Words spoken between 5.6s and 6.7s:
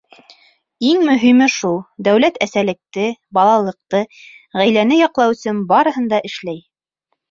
барыһын да эшләй.